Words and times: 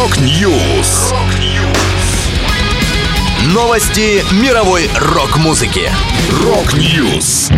Rock 0.00 0.50
News. 0.50 1.12
Новости 3.52 4.24
мировой 4.42 4.88
рок-музыки. 4.98 5.90
Rock 6.42 6.90
News. 6.90 7.50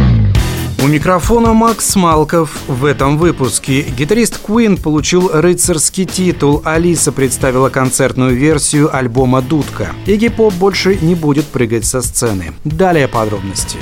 У 0.82 0.88
микрофона 0.88 1.52
Макс 1.52 1.94
Малков 1.94 2.50
в 2.66 2.84
этом 2.84 3.16
выпуске. 3.16 3.82
Гитарист 3.82 4.40
Queen 4.44 4.76
получил 4.76 5.30
рыцарский 5.32 6.04
титул. 6.04 6.62
Алиса 6.64 7.12
представила 7.12 7.68
концертную 7.68 8.34
версию 8.34 8.92
альбома 8.92 9.40
«Дудка». 9.40 9.90
Игги 10.06 10.26
Поп 10.26 10.52
больше 10.54 10.98
не 11.00 11.14
будет 11.14 11.46
прыгать 11.46 11.84
со 11.84 12.02
сцены. 12.02 12.54
Далее 12.64 13.06
подробности. 13.06 13.78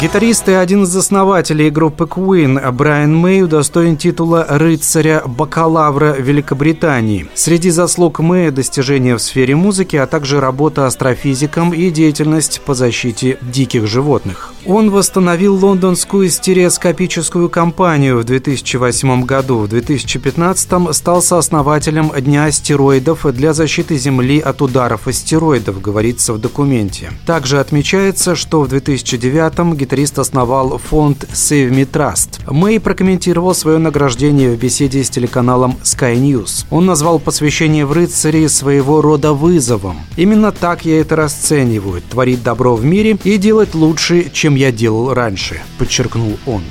Гитарист 0.00 0.48
и 0.48 0.52
один 0.52 0.84
из 0.84 0.94
основателей 0.94 1.70
группы 1.70 2.04
Queen 2.04 2.70
Брайан 2.70 3.16
Мэй 3.16 3.42
удостоен 3.42 3.96
титула 3.96 4.46
рыцаря-бакалавра 4.48 6.14
Великобритании. 6.20 7.26
Среди 7.34 7.70
заслуг 7.70 8.20
Мэя 8.20 8.52
достижения 8.52 9.16
в 9.16 9.18
сфере 9.20 9.56
музыки, 9.56 9.96
а 9.96 10.06
также 10.06 10.38
работа 10.38 10.86
астрофизиком 10.86 11.74
и 11.74 11.90
деятельность 11.90 12.60
по 12.64 12.74
защите 12.74 13.38
диких 13.42 13.88
животных. 13.88 14.54
Он 14.68 14.90
восстановил 14.90 15.54
лондонскую 15.56 16.28
стереоскопическую 16.28 17.48
компанию 17.48 18.18
в 18.18 18.24
2008 18.24 19.24
году. 19.24 19.60
В 19.60 19.68
2015 19.68 20.94
стал 20.94 21.22
сооснователем 21.22 22.12
Дня 22.18 22.44
астероидов 22.44 23.24
для 23.32 23.54
защиты 23.54 23.96
Земли 23.96 24.38
от 24.38 24.60
ударов 24.60 25.08
астероидов, 25.08 25.80
говорится 25.80 26.34
в 26.34 26.38
документе. 26.38 27.12
Также 27.24 27.60
отмечается, 27.60 28.36
что 28.36 28.60
в 28.60 28.68
2009 28.68 29.74
гитарист 29.74 30.18
основал 30.18 30.76
фонд 30.76 31.24
Save 31.32 31.70
Me 31.70 31.90
Trust. 31.90 32.40
Мэй 32.46 32.78
прокомментировал 32.78 33.54
свое 33.54 33.78
награждение 33.78 34.50
в 34.50 34.58
беседе 34.58 35.02
с 35.02 35.08
телеканалом 35.08 35.78
Sky 35.82 36.16
News. 36.16 36.66
Он 36.68 36.84
назвал 36.84 37.18
посвящение 37.20 37.86
в 37.86 37.92
рыцаре 37.92 38.50
своего 38.50 39.00
рода 39.00 39.32
вызовом. 39.32 39.96
Именно 40.18 40.52
так 40.52 40.84
я 40.84 41.00
это 41.00 41.16
расцениваю. 41.16 42.02
Творить 42.02 42.42
добро 42.42 42.76
в 42.76 42.84
мире 42.84 43.16
и 43.24 43.38
делать 43.38 43.74
лучше, 43.74 44.28
чем 44.30 44.57
я 44.58 44.72
делал 44.72 45.14
раньше, 45.14 45.60
подчеркнул 45.78 46.36
он. 46.44 46.64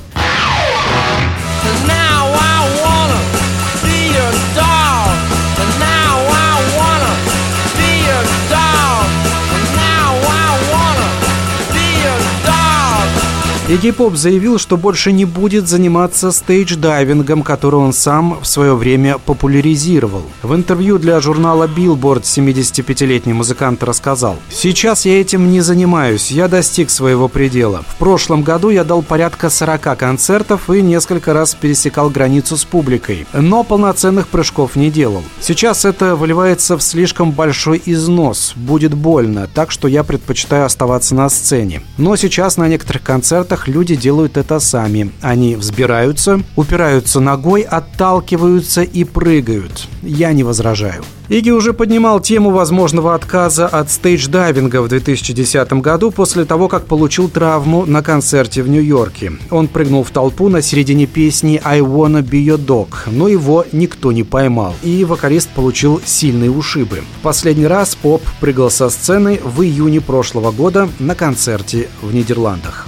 Игги 13.70 13.92
Поп 13.92 14.16
заявил, 14.16 14.58
что 14.58 14.78
больше 14.78 15.12
не 15.12 15.26
будет 15.26 15.68
заниматься 15.68 16.30
стейдж-дайвингом, 16.30 17.44
который 17.44 17.76
он 17.76 17.94
сам 17.94 18.40
в 18.42 18.48
свое 18.48 18.74
время 18.74 19.20
популяризировал. 19.20 20.24
В 20.42 20.56
интервью 20.56 20.98
для 20.98 21.22
журнала 21.22 21.68
Billboard 21.68 22.24
75-летний 22.24 23.34
музыкант 23.34 23.84
рассказал, 23.84 24.38
«Сейчас 24.50 25.06
я 25.06 25.22
этим 25.22 25.52
не 25.52 25.62
занимаюсь, 25.62 26.32
я 26.32 26.48
достиг 26.48 26.90
своего 26.90 27.28
предела. 27.28 27.84
В 27.88 27.96
прошлом 27.98 28.42
году 28.42 28.72
я 28.72 28.84
дал 28.84 29.04
порядка 29.04 29.52
40 29.52 29.96
концертов 30.00 30.68
и 30.72 30.82
несколько 30.82 31.34
раз 31.34 31.54
пересекал 31.54 32.10
границу 32.10 32.58
с 32.58 32.66
публикой, 32.66 33.28
но 33.34 33.64
полноценных 33.64 34.30
прыжков 34.30 34.78
не 34.78 34.90
делал. 34.90 35.24
Сейчас 35.42 35.86
это 35.86 36.16
выливается 36.16 36.76
в 36.76 36.82
слишком 36.82 37.34
большой 37.34 37.80
износ, 37.86 38.54
будет 38.56 38.96
больно, 38.96 39.48
так 39.54 39.70
что 39.70 39.88
я 39.88 40.04
предпочитаю 40.04 40.66
оставаться 40.66 41.14
на 41.14 41.30
сцене. 41.30 41.84
Но 42.00 42.16
сейчас 42.16 42.58
на 42.58 42.68
некоторых 42.68 43.04
концертах 43.04 43.59
городах 43.60 43.68
люди 43.68 43.96
делают 43.96 44.38
это 44.38 44.60
сами. 44.60 45.12
Они 45.22 45.56
взбираются, 45.56 46.42
упираются 46.56 47.20
ногой, 47.20 47.62
отталкиваются 47.62 48.82
и 48.82 49.04
прыгают. 49.04 49.88
Я 50.02 50.34
не 50.34 50.44
возражаю. 50.44 51.04
Иги 51.30 51.52
уже 51.52 51.74
поднимал 51.74 52.20
тему 52.22 52.50
возможного 52.50 53.14
отказа 53.14 53.68
от 53.68 53.90
стейдж-дайвинга 53.90 54.82
в 54.82 54.88
2010 54.88 55.74
году 55.74 56.10
после 56.10 56.44
того, 56.44 56.68
как 56.68 56.88
получил 56.88 57.30
травму 57.30 57.86
на 57.86 58.02
концерте 58.02 58.64
в 58.64 58.70
Нью-Йорке. 58.70 59.34
Он 59.52 59.68
прыгнул 59.68 60.04
в 60.04 60.10
толпу 60.10 60.50
на 60.50 60.64
середине 60.64 61.06
песни 61.06 61.62
«I 61.64 61.82
wanna 61.82 62.24
be 62.24 62.44
your 62.44 62.58
dog», 62.58 62.88
но 63.12 63.28
его 63.28 63.64
никто 63.72 64.12
не 64.12 64.24
поймал, 64.24 64.74
и 64.82 65.06
вокалист 65.06 65.50
получил 65.50 66.02
сильные 66.04 66.50
ушибы. 66.50 67.04
Последний 67.22 67.68
раз 67.68 67.96
Поп 67.96 68.24
прыгал 68.40 68.72
со 68.72 68.90
сцены 68.90 69.40
в 69.44 69.62
июне 69.62 70.02
прошлого 70.02 70.52
года 70.52 70.90
на 70.98 71.14
концерте 71.14 71.90
в 72.02 72.12
Нидерландах. 72.12 72.88